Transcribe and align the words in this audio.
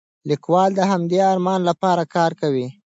لیکوال 0.29 0.69
د 0.75 0.79
همدې 0.91 1.19
ارمان 1.31 1.61
لپاره 1.69 2.03
کار 2.15 2.31
کوي. 2.41 2.67